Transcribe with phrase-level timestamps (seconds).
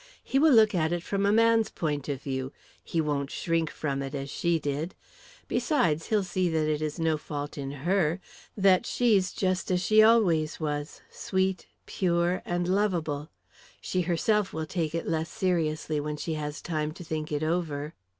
[0.23, 2.51] He will look at it from a man's point of view;
[2.83, 4.95] he won't shrink from it as she did;
[5.47, 8.19] besides, he'll see that it is no fault in her,
[8.57, 13.29] that she's just as she always was, sweet, pure, and lovable.
[13.79, 17.93] She herself will take it less seriously when she has time to think it over."